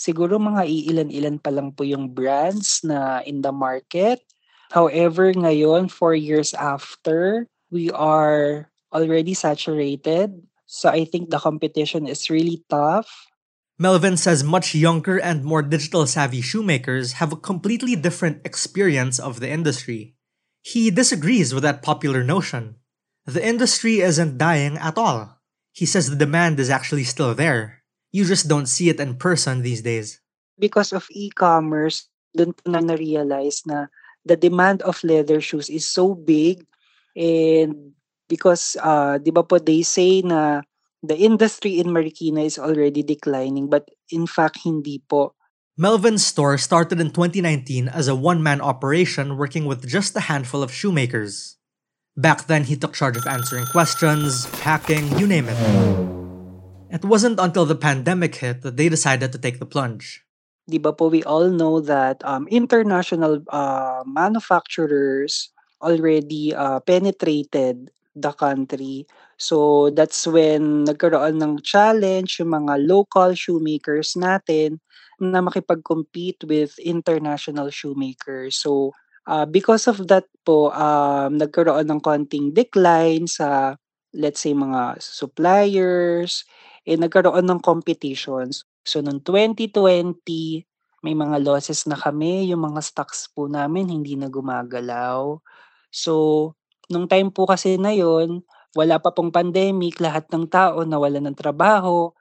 siguro 0.00 0.40
mga 0.40 0.64
iilan-ilan 0.64 1.44
pa 1.44 1.52
lang 1.52 1.76
po 1.76 1.84
yung 1.84 2.16
brands 2.16 2.80
na 2.84 3.20
in 3.28 3.44
the 3.44 3.52
market. 3.52 4.24
However, 4.72 5.28
ngayon, 5.36 5.92
four 5.92 6.16
years 6.16 6.56
after, 6.56 7.44
we 7.68 7.92
are 7.92 8.72
already 8.96 9.36
saturated. 9.36 10.32
So 10.64 10.88
I 10.88 11.04
think 11.04 11.28
the 11.28 11.36
competition 11.36 12.08
is 12.08 12.32
really 12.32 12.64
tough. 12.72 13.12
Melvin 13.82 14.14
says 14.14 14.46
much 14.46 14.78
younger 14.78 15.18
and 15.18 15.42
more 15.42 15.58
digital 15.58 16.06
savvy 16.06 16.38
shoemakers 16.38 17.18
have 17.18 17.34
a 17.34 17.42
completely 17.50 17.98
different 17.98 18.46
experience 18.46 19.18
of 19.18 19.42
the 19.42 19.50
industry. 19.50 20.14
He 20.62 20.94
disagrees 20.94 21.50
with 21.50 21.66
that 21.66 21.82
popular 21.82 22.22
notion. 22.22 22.78
The 23.26 23.42
industry 23.42 23.98
isn't 23.98 24.38
dying 24.38 24.78
at 24.78 24.94
all. 24.94 25.42
He 25.74 25.82
says 25.82 26.06
the 26.06 26.14
demand 26.14 26.62
is 26.62 26.70
actually 26.70 27.02
still 27.02 27.34
there. 27.34 27.82
You 28.14 28.22
just 28.24 28.46
don't 28.46 28.70
see 28.70 28.86
it 28.86 29.02
in 29.02 29.18
person 29.18 29.66
these 29.66 29.82
days. 29.82 30.22
Because 30.62 30.94
of 30.94 31.10
e-commerce, 31.10 32.06
na 32.38 32.78
na-realize 32.78 33.66
na 33.66 33.90
the 34.22 34.38
demand 34.38 34.86
of 34.86 35.02
leather 35.02 35.42
shoes 35.42 35.66
is 35.66 35.90
so 35.90 36.14
big 36.14 36.62
and 37.18 37.98
because 38.30 38.78
uh, 38.78 39.18
di 39.18 39.34
ba 39.34 39.42
po 39.42 39.58
they 39.58 39.82
say 39.82 40.22
na 40.22 40.62
the 41.02 41.18
industry 41.18 41.78
in 41.78 41.90
Marikina 41.90 42.46
is 42.46 42.58
already 42.58 43.02
declining 43.02 43.68
but 43.68 43.90
in 44.10 44.26
fact 44.26 44.62
hindi 44.64 45.02
po. 45.08 45.34
Melvin's 45.76 46.24
store 46.24 46.58
started 46.58 47.00
in 47.00 47.10
2019 47.10 47.88
as 47.88 48.06
a 48.06 48.14
one-man 48.14 48.60
operation 48.60 49.36
working 49.36 49.64
with 49.64 49.88
just 49.88 50.14
a 50.14 50.28
handful 50.28 50.62
of 50.62 50.70
shoemakers. 50.70 51.56
Back 52.14 52.46
then, 52.46 52.64
he 52.64 52.76
took 52.76 52.92
charge 52.92 53.16
of 53.16 53.26
answering 53.26 53.64
questions, 53.72 54.44
packing, 54.60 55.08
you 55.18 55.26
name 55.26 55.48
it. 55.48 55.56
It 56.92 57.08
wasn't 57.08 57.40
until 57.40 57.64
the 57.64 57.74
pandemic 57.74 58.36
hit 58.36 58.60
that 58.60 58.76
they 58.76 58.90
decided 58.90 59.32
to 59.32 59.40
take 59.40 59.58
the 59.58 59.64
plunge. 59.64 60.20
Di 60.68 60.76
ba 60.76 60.92
po 60.92 61.08
we 61.08 61.24
all 61.24 61.48
know 61.48 61.80
that 61.80 62.20
um, 62.22 62.44
international 62.52 63.40
uh, 63.48 64.04
manufacturers 64.04 65.48
already 65.80 66.52
uh, 66.52 66.84
penetrated 66.84 67.90
the 68.14 68.32
country. 68.36 69.08
So 69.42 69.90
that's 69.90 70.22
when 70.30 70.86
nagkaroon 70.86 71.42
ng 71.42 71.66
challenge 71.66 72.38
yung 72.38 72.54
mga 72.54 72.86
local 72.86 73.34
shoemakers 73.34 74.14
natin 74.14 74.78
na 75.18 75.42
makipag-compete 75.42 76.46
with 76.46 76.78
international 76.78 77.74
shoemakers. 77.74 78.62
So 78.62 78.94
uh, 79.26 79.42
because 79.42 79.90
of 79.90 80.06
that 80.06 80.30
po, 80.46 80.70
um, 80.70 81.42
nagkaroon 81.42 81.90
ng 81.90 81.98
konting 82.06 82.54
decline 82.54 83.26
sa 83.26 83.74
let's 84.14 84.46
say 84.46 84.54
mga 84.54 85.02
suppliers, 85.02 86.46
eh 86.86 86.94
nagkaroon 86.94 87.42
ng 87.42 87.60
competitions. 87.66 88.62
So 88.86 89.02
noong 89.02 89.26
2020, 89.26 90.22
may 91.02 91.18
mga 91.18 91.42
losses 91.42 91.82
na 91.90 91.98
kami, 91.98 92.46
yung 92.54 92.62
mga 92.62 92.78
stocks 92.78 93.26
po 93.26 93.50
namin 93.50 93.90
hindi 93.90 94.14
na 94.14 94.30
gumagalaw. 94.30 95.34
So 95.90 96.12
nung 96.86 97.10
time 97.10 97.34
po 97.34 97.50
kasi 97.50 97.74
na 97.74 97.90
yon, 97.90 98.46
wala 98.72 98.98
pa 98.98 99.12
pong 99.12 99.32
pandemic, 99.32 100.00
lahat 100.00 100.28
ng 100.32 100.48
tao 100.48 100.84
nawala 100.84 101.20
ng 101.20 101.36
trabaho. 101.36 102.12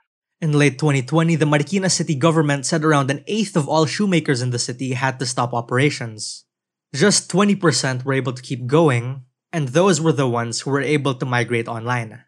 In 0.42 0.58
late 0.58 0.82
2020, 0.82 1.38
the 1.38 1.46
Marikina 1.46 1.90
city 1.90 2.16
government 2.16 2.66
said 2.66 2.82
around 2.82 3.12
an 3.12 3.24
eighth 3.28 3.56
of 3.56 3.70
all 3.70 3.86
shoemakers 3.86 4.42
in 4.42 4.50
the 4.50 4.58
city 4.58 4.98
had 4.98 5.22
to 5.22 5.26
stop 5.26 5.54
operations. 5.54 6.46
Just 6.94 7.32
20% 7.32 8.04
were 8.04 8.18
able 8.18 8.34
to 8.34 8.42
keep 8.42 8.66
going, 8.66 9.24
and 9.54 9.70
those 9.70 10.02
were 10.02 10.12
the 10.12 10.28
ones 10.28 10.62
who 10.62 10.72
were 10.72 10.82
able 10.82 11.14
to 11.16 11.30
migrate 11.30 11.68
online. 11.70 12.26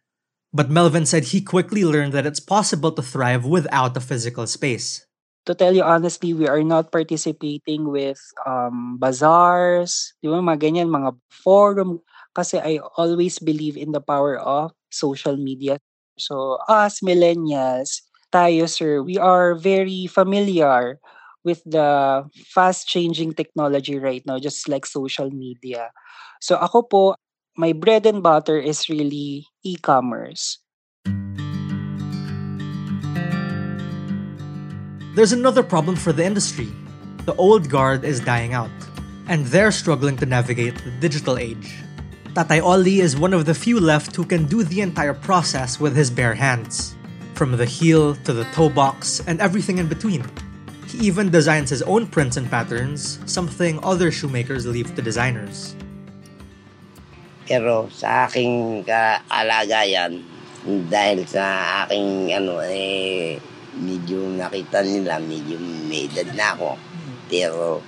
But 0.54 0.70
Melvin 0.70 1.08
said 1.08 1.34
he 1.34 1.42
quickly 1.42 1.84
learned 1.84 2.14
that 2.14 2.30
it's 2.30 2.40
possible 2.40 2.92
to 2.94 3.02
thrive 3.02 3.44
without 3.44 3.98
a 3.98 4.06
physical 4.06 4.46
space. 4.46 5.02
To 5.46 5.54
tell 5.54 5.76
you 5.76 5.84
honestly, 5.84 6.32
we 6.34 6.48
are 6.48 6.64
not 6.64 6.92
participating 6.92 7.92
with 7.92 8.20
um, 8.48 8.96
bazaars, 8.96 10.16
di 10.24 10.32
ba, 10.32 10.40
mga 10.40 10.72
ganyan, 10.72 10.88
mga 10.88 11.20
forum, 11.44 12.00
kasi 12.32 12.64
I 12.64 12.80
always 12.96 13.44
believe 13.44 13.76
in 13.76 13.92
the 13.92 14.00
power 14.00 14.40
of 14.40 14.72
social 14.88 15.36
media. 15.36 15.84
So 16.16 16.64
us 16.72 17.04
millennials, 17.04 18.00
tayo 18.32 18.72
sir, 18.72 19.04
we 19.04 19.20
are 19.20 19.52
very 19.60 20.08
familiar 20.08 21.04
with 21.44 21.60
the 21.68 22.24
fast 22.56 22.88
changing 22.88 23.36
technology 23.36 24.00
right 24.00 24.24
now, 24.24 24.40
just 24.40 24.72
like 24.72 24.88
social 24.88 25.28
media. 25.28 25.92
So 26.40 26.56
ako 26.56 26.78
po, 26.88 27.04
my 27.60 27.76
bread 27.76 28.08
and 28.08 28.24
butter 28.24 28.56
is 28.56 28.88
really 28.88 29.44
e-commerce. 29.68 30.63
There's 35.14 35.32
another 35.32 35.62
problem 35.62 35.96
for 35.96 36.10
the 36.10 36.26
industry. 36.26 36.74
The 37.30 37.36
old 37.36 37.70
guard 37.70 38.02
is 38.04 38.18
dying 38.20 38.58
out, 38.58 38.74
and 39.30 39.46
they're 39.46 39.70
struggling 39.70 40.18
to 40.18 40.26
navigate 40.26 40.74
the 40.82 40.90
digital 40.90 41.38
age. 41.38 41.78
Tatay 42.34 42.58
Oli 42.66 42.98
is 42.98 43.14
one 43.14 43.30
of 43.30 43.46
the 43.46 43.54
few 43.54 43.80
left 43.80 44.16
who 44.16 44.26
can 44.26 44.50
do 44.50 44.66
the 44.66 44.82
entire 44.82 45.14
process 45.14 45.80
with 45.80 45.96
his 45.96 46.10
bare 46.10 46.34
hands, 46.34 46.98
from 47.38 47.54
the 47.54 47.70
heel 47.70 48.18
to 48.26 48.34
the 48.34 48.50
toe 48.58 48.74
box 48.74 49.22
and 49.30 49.38
everything 49.38 49.78
in 49.78 49.86
between. 49.86 50.26
He 50.90 51.06
even 51.06 51.30
designs 51.30 51.70
his 51.70 51.86
own 51.86 52.10
prints 52.10 52.34
and 52.34 52.50
patterns, 52.50 53.22
something 53.30 53.78
other 53.86 54.10
shoemakers 54.10 54.66
leave 54.66 54.98
to 54.98 55.02
designers. 55.06 55.78
Pero 57.46 57.86
sa 57.94 58.26
aking 58.26 58.82
kalagayan, 58.90 60.26
dahil 60.66 61.22
sa 61.30 61.86
aking 61.86 62.34
ano 62.34 62.66
eh 62.66 63.38
medyo 63.78 64.30
nakita 64.30 64.86
nila 64.86 65.18
medyo 65.18 65.58
may 65.90 66.06
edad 66.06 66.30
na 66.34 66.54
ako. 66.54 66.70
Pero 67.30 67.82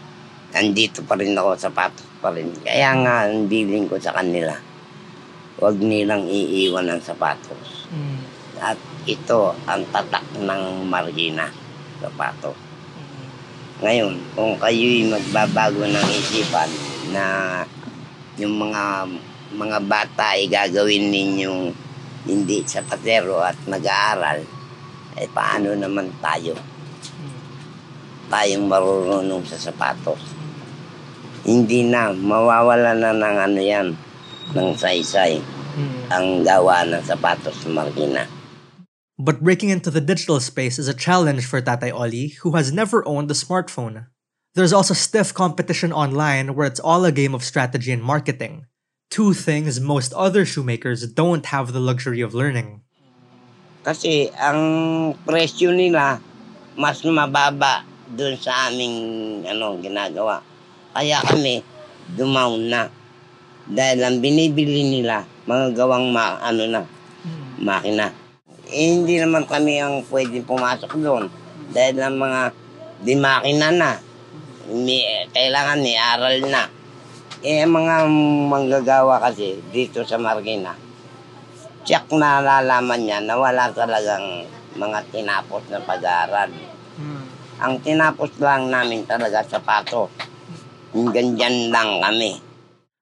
nandito 0.56 1.04
pa 1.04 1.20
rin 1.20 1.36
ako 1.36 1.51
sa 1.60 1.70
patos 1.70 2.08
pa 2.24 2.34
rin. 2.34 2.50
Kaya 2.63 2.96
nga 3.06 3.30
ang 3.30 3.46
bilin 3.46 3.86
ko 3.86 4.01
sa 4.01 4.15
kanila, 4.15 4.56
huwag 5.62 5.77
nilang 5.77 6.25
iiwan 6.25 6.89
ang 6.89 7.01
sapatos. 7.04 7.86
Mm. 7.94 8.20
At 8.58 8.80
ito 9.06 9.54
ang 9.68 9.84
tatak 9.94 10.25
ng 10.42 10.88
margina, 10.89 11.51
sapatos. 12.01 12.58
Ngayon, 13.84 14.15
kung 14.34 14.56
kayo'y 14.56 15.12
magbabago 15.12 15.84
ng 15.84 16.08
isipan 16.15 16.72
na 17.12 17.25
yung 18.39 18.56
mga 18.56 18.84
mga 19.56 19.80
bata 19.84 20.36
ay 20.36 20.48
gagawin 20.48 21.12
ninyong 21.12 21.75
hindi 22.26 22.63
sa 22.65 22.82
patero 22.82 23.43
at 23.43 23.56
nag-aaral, 23.67 24.41
eh 25.15 25.28
paano 25.32 25.71
naman 25.75 26.12
tayo? 26.19 26.56
Tayong 28.28 28.65
marunong 28.67 29.43
sa 29.47 29.56
sapatos. 29.56 30.19
Hindi 31.45 31.86
na, 31.86 32.12
mawawala 32.12 32.97
na 32.97 33.13
ng 33.13 33.38
ano 33.38 33.60
yan, 33.62 33.88
ng 34.51 34.69
saysay, 34.75 35.39
ang 36.10 36.41
gawa 36.41 36.84
ng 36.88 37.04
sapatos 37.06 37.63
ng 37.63 37.75
Marikina. 37.75 38.25
But 39.15 39.39
breaking 39.39 39.69
into 39.69 39.91
the 39.91 40.04
digital 40.04 40.39
space 40.39 40.78
is 40.78 40.91
a 40.91 40.93
challenge 40.93 41.45
for 41.45 41.62
Tatay 41.62 41.93
Oli, 41.93 42.36
who 42.43 42.60
has 42.60 42.73
never 42.73 43.08
owned 43.08 43.32
a 43.32 43.38
smartphone. 43.38 44.08
There's 44.56 44.73
also 44.73 44.93
stiff 44.93 45.34
competition 45.34 45.91
online 45.91 46.56
where 46.56 46.67
it's 46.67 46.80
all 46.80 47.04
a 47.04 47.12
game 47.12 47.36
of 47.36 47.43
strategy 47.43 47.91
and 47.91 48.04
marketing. 48.04 48.65
Two 49.10 49.34
things 49.34 49.80
most 49.80 50.13
other 50.13 50.45
shoemakers 50.45 51.08
don't 51.08 51.45
have 51.47 51.71
the 51.71 51.80
luxury 51.80 52.19
of 52.21 52.34
learning. 52.34 52.82
Kasi 53.86 54.34
ang 54.34 54.62
presyo 55.30 55.69
nila 55.69 56.17
mas 56.74 57.06
mababa 57.06 57.86
doon 58.10 58.34
sa 58.41 58.74
aming 58.74 58.98
ano 59.45 59.78
ginagawa. 59.78 60.41
Kaya 60.89 61.21
kami 61.21 61.62
dumaon 62.17 62.65
na. 62.65 62.89
Dahil 63.69 64.02
ang 64.02 64.17
binibili 64.26 64.89
nila 64.89 65.30
mga 65.45 65.78
gawang 65.78 66.10
ma, 66.10 66.41
ano 66.41 66.65
na 66.65 66.82
makina. 67.62 68.10
Eh, 68.74 68.98
hindi 68.98 69.21
naman 69.21 69.45
kami 69.45 69.78
ang 69.78 70.02
pwede 70.10 70.41
pumasok 70.41 70.98
doon. 70.98 71.30
Dahil 71.69 72.02
ang 72.02 72.17
mga 72.17 72.41
di 73.06 73.13
makina 73.13 73.69
na. 73.69 73.91
May, 74.65 75.30
kailangan 75.30 75.80
ni 75.86 75.93
aral 75.93 76.41
na. 76.50 76.65
Eh, 77.45 77.62
mga 77.62 78.10
manggagawa 78.50 79.21
kasi 79.21 79.62
dito 79.69 80.02
sa 80.02 80.17
Marikina, 80.17 80.74
check 81.86 82.10
na 82.12 82.41
nalalaman 82.41 83.02
niya 83.06 83.19
na 83.21 83.38
wala 83.38 83.69
talagang 83.69 84.50
mga 84.76 85.00
tinapos 85.13 85.63
na 85.71 85.80
pag-aaral. 85.80 86.52
Ang 87.62 87.80
tinapos 87.80 88.36
lang 88.41 88.67
namin 88.67 89.08
talaga 89.08 89.45
sapato. 89.48 90.12
Hanggang 90.91 91.39
dyan 91.39 91.71
lang 91.71 92.04
kami. 92.04 92.41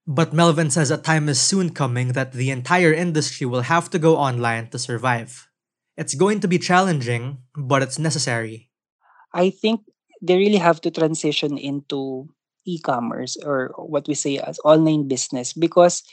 But 0.04 0.36
Melvin 0.36 0.70
says 0.70 0.92
a 0.92 1.00
time 1.00 1.32
is 1.32 1.40
soon 1.40 1.72
coming 1.72 2.12
that 2.12 2.36
the 2.36 2.52
entire 2.52 2.92
industry 2.92 3.48
will 3.48 3.66
have 3.72 3.90
to 3.96 3.98
go 3.98 4.20
online 4.20 4.68
to 4.76 4.78
survive. 4.78 5.48
It's 5.96 6.14
going 6.14 6.44
to 6.44 6.50
be 6.52 6.60
challenging, 6.60 7.40
but 7.56 7.82
it's 7.82 7.98
necessary. 7.98 8.70
I 9.32 9.50
think 9.50 9.88
they 10.22 10.36
really 10.36 10.60
have 10.60 10.82
to 10.82 10.92
transition 10.92 11.58
into 11.58 12.28
e-commerce 12.66 13.38
or 13.40 13.72
what 13.78 14.08
we 14.08 14.14
say 14.14 14.38
as 14.38 14.60
online 14.64 15.08
business 15.08 15.54
because 15.54 16.04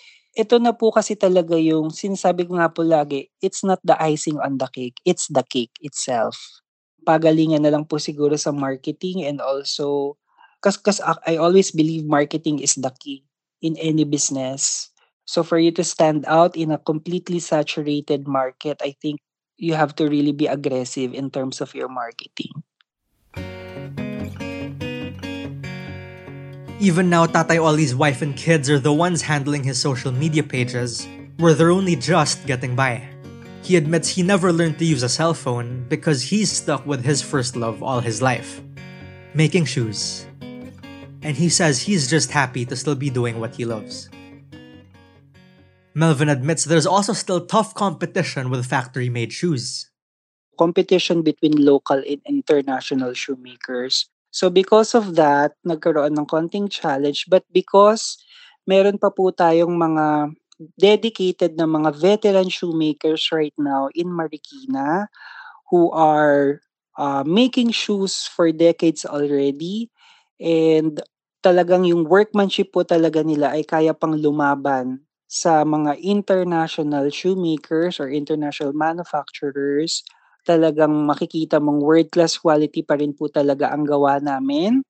ito 0.40 0.56
na 0.56 0.72
po 0.72 0.88
kasi 0.90 1.14
talaga 1.14 1.54
yung 1.60 1.92
sinasabi 1.92 2.48
ko 2.48 2.56
nga 2.56 2.72
po 2.72 2.80
lagi, 2.80 3.28
it's 3.44 3.60
not 3.60 3.78
the 3.84 3.94
icing 4.00 4.40
on 4.40 4.56
the 4.56 4.68
cake, 4.72 4.96
it's 5.04 5.28
the 5.28 5.44
cake 5.44 5.76
itself. 5.84 6.36
Pagalingan 7.04 7.64
na 7.64 7.72
lang 7.72 7.84
po 7.84 8.00
siguro 8.00 8.36
sa 8.40 8.52
marketing 8.52 9.24
and 9.24 9.44
also 9.44 10.16
because 10.60 11.00
I 11.24 11.36
always 11.36 11.72
believe 11.72 12.04
marketing 12.04 12.60
is 12.60 12.76
the 12.76 12.92
key 13.00 13.24
in 13.60 13.76
any 13.80 14.04
business. 14.04 14.88
So 15.24 15.44
for 15.44 15.56
you 15.56 15.72
to 15.76 15.84
stand 15.84 16.24
out 16.26 16.56
in 16.56 16.72
a 16.72 16.80
completely 16.80 17.40
saturated 17.40 18.26
market, 18.28 18.80
I 18.84 18.96
think 19.00 19.20
you 19.56 19.76
have 19.76 19.94
to 20.00 20.08
really 20.08 20.32
be 20.32 20.48
aggressive 20.48 21.14
in 21.14 21.30
terms 21.30 21.60
of 21.60 21.72
your 21.76 21.88
marketing. 21.88 22.64
Even 26.80 27.10
now, 27.10 27.26
Tatay 27.26 27.62
Oli's 27.62 27.94
wife 27.94 28.22
and 28.22 28.34
kids 28.34 28.70
are 28.70 28.78
the 28.78 28.90
ones 28.90 29.20
handling 29.20 29.64
his 29.64 29.78
social 29.78 30.10
media 30.10 30.42
pages, 30.42 31.06
where 31.36 31.52
they're 31.52 31.70
only 31.70 31.94
just 31.94 32.46
getting 32.46 32.74
by. 32.74 33.06
He 33.60 33.76
admits 33.76 34.08
he 34.08 34.22
never 34.22 34.50
learned 34.50 34.78
to 34.78 34.86
use 34.86 35.02
a 35.02 35.08
cell 35.12 35.34
phone 35.34 35.84
because 35.90 36.22
he's 36.32 36.50
stuck 36.50 36.86
with 36.86 37.04
his 37.04 37.20
first 37.20 37.54
love 37.54 37.82
all 37.82 38.00
his 38.00 38.22
life 38.22 38.62
making 39.34 39.64
shoes. 39.64 40.26
And 41.22 41.36
he 41.36 41.48
says 41.50 41.82
he's 41.82 42.08
just 42.08 42.32
happy 42.32 42.64
to 42.64 42.74
still 42.74 42.96
be 42.96 43.10
doing 43.10 43.38
what 43.38 43.54
he 43.54 43.64
loves. 43.64 44.08
Melvin 45.94 46.28
admits 46.28 46.64
there's 46.64 46.86
also 46.86 47.12
still 47.12 47.44
tough 47.44 47.74
competition 47.74 48.48
with 48.48 48.64
factory 48.64 49.10
made 49.10 49.32
shoes. 49.32 49.90
Competition 50.58 51.22
between 51.22 51.52
local 51.62 51.98
and 51.98 52.24
international 52.26 53.12
shoemakers 53.12 54.08
So 54.30 54.50
because 54.50 54.94
of 54.94 55.14
that, 55.18 55.58
nagkaroon 55.66 56.14
ng 56.18 56.26
konting 56.30 56.70
challenge. 56.70 57.26
But 57.26 57.44
because 57.50 58.18
meron 58.66 58.98
pa 58.98 59.10
po 59.10 59.34
tayong 59.34 59.74
mga 59.74 60.34
dedicated 60.76 61.56
na 61.56 61.64
mga 61.64 61.96
veteran 61.96 62.48
shoemakers 62.52 63.32
right 63.32 63.54
now 63.56 63.88
in 63.96 64.12
Marikina 64.12 65.08
who 65.70 65.90
are 65.92 66.60
uh, 66.98 67.24
making 67.26 67.70
shoes 67.72 68.28
for 68.28 68.52
decades 68.52 69.06
already. 69.06 69.90
And 70.40 71.00
talagang 71.44 71.88
yung 71.88 72.04
workmanship 72.08 72.72
po 72.76 72.84
talaga 72.84 73.24
nila 73.24 73.56
ay 73.56 73.64
kaya 73.64 73.96
pang 73.96 74.16
lumaban 74.16 75.04
sa 75.30 75.62
mga 75.62 75.96
international 76.02 77.08
shoemakers 77.14 78.02
or 78.02 78.10
international 78.10 78.74
manufacturers, 78.74 80.02
talagang 80.44 80.92
makikita 81.06 81.58
mong 81.58 81.80
world-class 81.82 82.40
quality 82.40 82.84
pa 82.84 82.96
rin 82.96 83.12
po 83.12 83.28
talaga 83.28 83.72
ang 83.72 83.84
gawa 83.84 84.20
namin. 84.20 84.84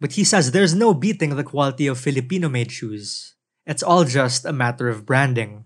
But 0.00 0.18
he 0.18 0.24
says 0.24 0.50
there's 0.50 0.74
no 0.74 0.92
beating 0.92 1.36
the 1.38 1.46
quality 1.46 1.86
of 1.86 2.00
Filipino-made 2.00 2.72
shoes. 2.72 3.34
It's 3.64 3.82
all 3.82 4.04
just 4.04 4.44
a 4.44 4.52
matter 4.52 4.92
of 4.92 5.08
branding. 5.08 5.64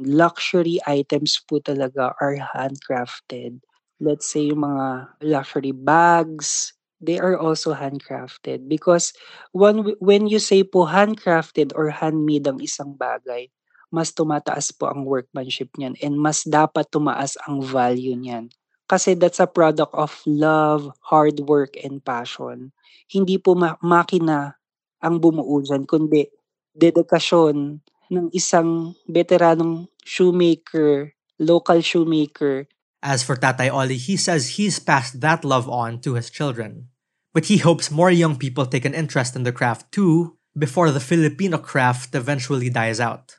Luxury 0.00 0.80
items 0.88 1.38
po 1.44 1.60
talaga 1.60 2.16
are 2.18 2.40
handcrafted. 2.40 3.60
Let's 4.00 4.26
say 4.26 4.48
yung 4.50 4.64
mga 4.64 5.20
luxury 5.22 5.76
bags, 5.76 6.72
they 7.04 7.20
are 7.20 7.36
also 7.36 7.76
handcrafted 7.76 8.66
because 8.66 9.12
when 9.52 9.94
when 10.00 10.26
you 10.26 10.40
say 10.40 10.64
po 10.64 10.88
handcrafted 10.88 11.76
or 11.76 11.92
handmade 11.92 12.48
ang 12.48 12.58
isang 12.64 12.96
bagay, 12.96 13.52
mas 13.92 14.10
tumataas 14.10 14.72
po 14.74 14.90
ang 14.90 15.06
workmanship 15.06 15.70
niyan 15.78 15.94
and 16.02 16.18
mas 16.18 16.42
dapat 16.42 16.88
tumaas 16.90 17.38
ang 17.44 17.62
value 17.62 18.16
niyan. 18.16 18.50
Kasi 18.84 19.16
that's 19.16 19.40
a 19.40 19.48
product 19.48 19.94
of 19.96 20.12
love, 20.28 20.92
hard 21.08 21.40
work, 21.48 21.76
and 21.80 22.04
passion. 22.04 22.76
Hindi 23.08 23.40
po 23.40 23.56
ma- 23.56 23.80
makina 23.80 24.60
ang 25.00 25.20
bumuo 25.20 25.64
dyan, 25.64 25.88
kundi 25.88 26.28
dedikasyon 26.76 27.80
ng 28.12 28.26
isang 28.36 28.92
veteranong 29.08 29.88
shoemaker, 30.04 31.16
local 31.40 31.80
shoemaker. 31.80 32.68
As 33.04 33.24
for 33.24 33.36
Tatay 33.36 33.72
Oli, 33.72 33.96
he 33.96 34.16
says 34.16 34.56
he's 34.56 34.80
passed 34.80 35.20
that 35.20 35.44
love 35.44 35.68
on 35.68 36.00
to 36.04 36.16
his 36.16 36.28
children. 36.28 36.88
But 37.32 37.52
he 37.52 37.58
hopes 37.58 37.90
more 37.90 38.12
young 38.12 38.36
people 38.36 38.64
take 38.64 38.84
an 38.84 38.94
interest 38.94 39.36
in 39.36 39.42
the 39.42 39.52
craft 39.52 39.92
too 39.92 40.36
before 40.56 40.94
the 40.94 41.02
Filipino 41.02 41.58
craft 41.58 42.14
eventually 42.14 42.70
dies 42.70 43.00
out. 43.00 43.36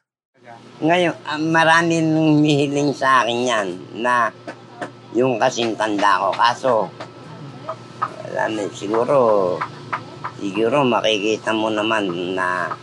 Ngayon, 0.84 1.16
uh, 1.26 1.40
marami 1.40 2.04
nang 2.04 2.44
mihiling 2.44 2.92
sa 2.92 3.24
akin 3.24 3.40
yan 3.48 3.68
na 4.04 4.30
yung 5.16 5.40
kasing 5.40 5.80
tanda 5.80 6.20
ko. 6.20 6.30
Kaso, 6.36 6.72
wala 8.28 8.44
na, 8.52 8.68
siguro, 8.76 9.18
siguro 10.36 10.84
makikita 10.84 11.56
mo 11.56 11.72
naman 11.72 12.36
na 12.36 12.76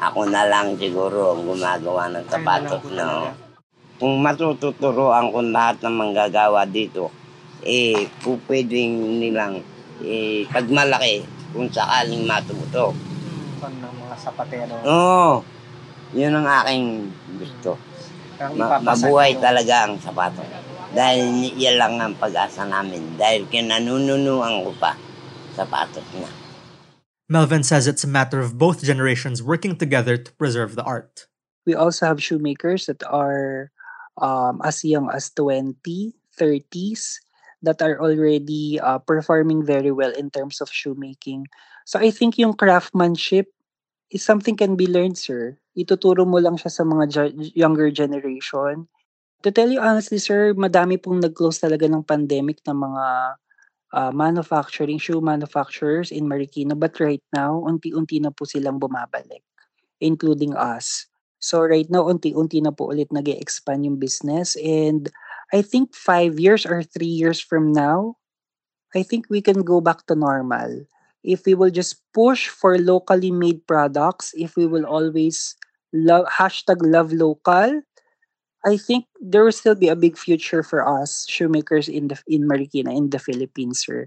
ako 0.00 0.28
na 0.28 0.44
lang 0.44 0.76
siguro 0.76 1.32
ang 1.36 1.48
gumagawa 1.48 2.12
ng 2.12 2.24
sapatos. 2.28 2.84
No? 2.92 3.32
Kung 3.96 4.20
matututuroan 4.20 5.32
ko 5.32 5.40
lahat 5.44 5.80
ng 5.84 5.96
manggagawa 5.96 6.68
dito, 6.68 7.08
eh, 7.64 8.08
pupwedeng 8.24 9.20
nilang, 9.20 9.60
eh, 10.04 10.44
pag 10.48 10.68
malaki, 10.68 11.24
kung 11.52 11.68
sakaling 11.68 12.24
matuto. 12.24 12.92
ng 13.60 13.96
mga 14.08 14.16
sapatero. 14.16 14.72
Oo. 14.88 15.44
Yun 16.16 16.32
ang 16.32 16.48
aking 16.64 17.12
gusto. 17.36 17.76
Ma- 18.56 18.80
mabuhay 18.80 19.36
talaga 19.36 19.84
ang 19.84 20.00
sapato. 20.00 20.40
Dahil 20.90 21.54
yan 21.54 21.76
lang 21.78 21.94
ang 22.02 22.14
pag-asa 22.18 22.66
namin. 22.66 23.14
Dahil 23.14 23.46
kinanununuan 23.46 24.66
ko 24.66 24.72
pa 24.78 24.98
sapatos 25.54 26.06
na. 26.18 26.28
Melvin 27.30 27.62
says 27.62 27.86
it's 27.86 28.02
a 28.02 28.10
matter 28.10 28.42
of 28.42 28.58
both 28.58 28.82
generations 28.82 29.38
working 29.38 29.78
together 29.78 30.18
to 30.18 30.30
preserve 30.34 30.74
the 30.74 30.82
art. 30.82 31.30
We 31.62 31.78
also 31.78 32.10
have 32.10 32.18
shoemakers 32.18 32.86
that 32.90 33.06
are 33.06 33.70
um, 34.18 34.58
as 34.66 34.82
young 34.82 35.06
as 35.14 35.30
20, 35.30 35.78
30s 36.34 37.22
that 37.62 37.82
are 37.82 38.00
already 38.00 38.80
uh, 38.80 38.98
performing 38.98 39.62
very 39.62 39.92
well 39.92 40.10
in 40.10 40.30
terms 40.30 40.60
of 40.60 40.72
shoemaking. 40.72 41.46
So 41.84 42.00
I 42.00 42.10
think 42.10 42.38
yung 42.38 42.54
craftsmanship 42.54 43.46
is 44.10 44.24
something 44.24 44.56
can 44.56 44.74
be 44.74 44.86
learned, 44.86 45.18
sir. 45.18 45.58
Ituturo 45.78 46.26
mo 46.26 46.42
lang 46.42 46.58
siya 46.58 46.70
sa 46.72 46.82
mga 46.82 47.04
ge- 47.12 47.52
younger 47.54 47.90
generation. 47.90 48.88
To 49.42 49.48
tell 49.48 49.72
you 49.72 49.80
honestly, 49.80 50.20
sir, 50.20 50.52
madami 50.52 51.00
pong 51.00 51.24
nag-close 51.24 51.64
talaga 51.64 51.88
ng 51.88 52.04
pandemic 52.04 52.60
ng 52.68 52.76
mga 52.76 53.06
uh, 53.96 54.12
manufacturing, 54.12 55.00
shoe 55.00 55.24
manufacturers 55.24 56.12
in 56.12 56.28
Marikina. 56.28 56.76
But 56.76 57.00
right 57.00 57.24
now, 57.32 57.64
unti-unti 57.64 58.20
na 58.20 58.30
po 58.36 58.44
silang 58.44 58.76
bumabalik, 58.76 59.40
including 60.00 60.52
us. 60.52 61.08
So 61.40 61.64
right 61.64 61.88
now, 61.88 62.04
unti-unti 62.04 62.60
na 62.60 62.70
po 62.70 62.92
ulit 62.92 63.08
nag 63.08 63.32
expand 63.32 63.88
yung 63.88 63.96
business. 63.96 64.60
And 64.60 65.08
I 65.56 65.64
think 65.64 65.96
five 65.96 66.36
years 66.36 66.68
or 66.68 66.84
three 66.84 67.10
years 67.10 67.40
from 67.40 67.72
now, 67.72 68.20
I 68.92 69.00
think 69.02 69.32
we 69.32 69.40
can 69.40 69.64
go 69.64 69.80
back 69.80 70.04
to 70.12 70.14
normal. 70.14 70.84
If 71.24 71.48
we 71.48 71.56
will 71.56 71.72
just 71.72 72.04
push 72.12 72.48
for 72.48 72.76
locally 72.76 73.32
made 73.32 73.64
products, 73.64 74.36
if 74.36 74.56
we 74.56 74.68
will 74.68 74.84
always 74.84 75.56
love 75.92 76.28
hashtag 76.28 76.84
love 76.84 77.12
local, 77.12 77.80
I 78.60 78.76
think 78.76 79.08
there 79.20 79.40
will 79.42 79.56
still 79.56 79.74
be 79.74 79.88
a 79.88 79.96
big 79.96 80.20
future 80.20 80.62
for 80.62 80.84
us 80.84 81.24
shoemakers 81.24 81.88
in 81.88 82.12
the 82.12 82.20
in 82.28 82.44
Marikina 82.44 82.92
in 82.92 83.08
the 83.08 83.16
Philippines, 83.16 83.80
sir. 83.80 84.04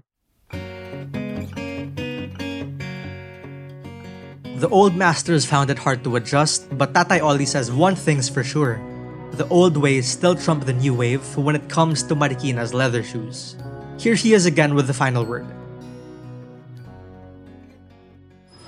The 4.54 4.70
old 4.70 4.94
masters 4.94 5.42
found 5.42 5.74
it 5.74 5.82
hard 5.82 6.06
to 6.06 6.14
adjust, 6.14 6.70
but 6.78 6.94
Tatay 6.94 7.18
Oli 7.18 7.44
says 7.44 7.74
one 7.74 7.98
thing's 7.98 8.30
for 8.30 8.46
sure. 8.46 8.78
The 9.34 9.50
old 9.50 9.74
ways 9.76 10.06
still 10.06 10.38
trump 10.38 10.70
the 10.70 10.72
new 10.72 10.94
wave 10.94 11.26
when 11.34 11.58
it 11.58 11.66
comes 11.66 12.06
to 12.06 12.14
Marikina's 12.14 12.70
leather 12.70 13.02
shoes. 13.02 13.58
Here 13.98 14.14
he 14.14 14.38
is 14.38 14.46
again 14.46 14.78
with 14.78 14.86
the 14.86 14.94
final 14.94 15.26
word. 15.26 15.50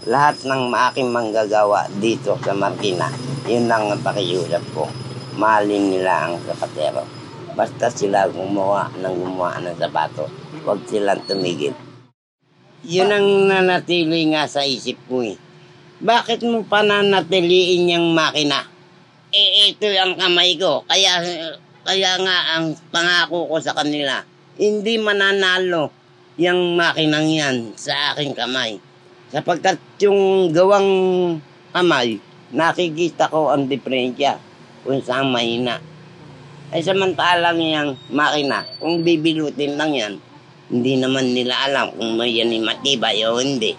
Lahat 0.03 0.35
ng 0.43 0.75
aking 0.75 1.15
manggagawa 1.15 1.87
dito 2.03 2.35
sa 2.43 2.51
Marikina, 2.59 3.07
yun 3.47 3.71
lang 3.71 3.87
ang 3.87 4.03
pakiusap 4.03 4.67
ko. 4.75 4.91
Mahalin 5.37 5.93
nila 5.93 6.33
ang 6.33 6.41
sapatero. 6.49 7.05
Basta 7.53 7.93
sila 7.93 8.25
gumawa 8.25 8.89
ng 8.97 9.15
gumawa 9.21 9.61
ng 9.61 9.77
sapato. 9.77 10.33
Huwag 10.65 10.81
silang 10.89 11.21
tumigil. 11.29 11.77
Yun 12.81 13.13
ang 13.13 13.29
nanatili 13.45 14.33
nga 14.33 14.49
sa 14.49 14.65
isip 14.65 14.97
ko 15.05 15.21
eh. 15.21 15.37
Bakit 16.01 16.41
mo 16.49 16.65
pananatiliin 16.65 17.93
yung 17.93 18.17
makina? 18.17 18.65
Eh, 19.29 19.77
ito 19.77 19.85
ang 19.93 20.17
kamay 20.17 20.57
ko. 20.57 20.89
Kaya, 20.89 21.21
kaya 21.85 22.13
nga 22.17 22.37
ang 22.57 22.73
pangako 22.89 23.53
ko 23.53 23.57
sa 23.61 23.77
kanila, 23.77 24.25
hindi 24.57 24.97
mananalo 24.97 25.93
yung 26.41 26.81
makinang 26.81 27.29
yan 27.29 27.57
sa 27.77 28.17
aking 28.17 28.33
kamay. 28.33 28.81
Sapagkat 29.29 29.77
yung 30.01 30.49
gawang 30.49 30.89
kamay, 31.77 32.25
nakikita 32.57 33.29
ko 33.29 33.53
ang 33.53 33.69
diferensya 33.69 34.41
kung 34.87 35.03
saan 35.03 35.35
mahina. 35.35 35.83
Ay 36.71 36.87
samantalang 36.87 37.59
yung 37.59 37.99
makina, 38.11 38.63
kung 38.79 39.03
bibilutin 39.03 39.75
lang 39.75 39.93
yan, 39.93 40.15
hindi 40.71 40.99
naman 40.99 41.35
nila 41.35 41.55
alam 41.67 41.95
kung 41.95 42.15
may 42.15 42.31
yan 42.31 42.55
matibay 42.63 43.23
o 43.27 43.43
hindi. 43.43 43.75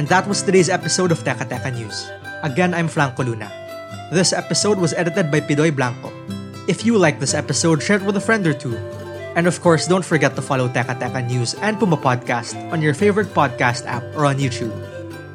And 0.00 0.08
that 0.08 0.24
was 0.24 0.40
today's 0.40 0.72
episode 0.72 1.12
of 1.12 1.20
Teka 1.20 1.44
Teka 1.44 1.76
News. 1.76 2.08
Again, 2.40 2.72
I'm 2.72 2.88
Franco 2.88 3.20
Luna. 3.20 3.52
This 4.08 4.32
episode 4.32 4.80
was 4.80 4.96
edited 4.96 5.28
by 5.28 5.44
Pidoy 5.44 5.68
Blanco. 5.68 6.08
If 6.68 6.88
you 6.88 6.96
like 6.96 7.20
this 7.20 7.36
episode, 7.36 7.84
share 7.84 8.00
it 8.00 8.08
with 8.08 8.16
a 8.16 8.24
friend 8.24 8.48
or 8.48 8.56
two. 8.56 8.76
And 9.36 9.46
of 9.46 9.60
course, 9.60 9.86
don't 9.86 10.04
forget 10.04 10.34
to 10.36 10.42
follow 10.42 10.72
Teka 10.72 10.96
Teka 10.98 11.20
News 11.28 11.52
and 11.60 11.78
Puma 11.78 12.00
Podcast 12.00 12.56
on 12.72 12.80
your 12.80 12.96
favorite 12.96 13.30
podcast 13.36 13.84
app 13.84 14.02
or 14.16 14.24
on 14.24 14.40
YouTube. 14.40 14.72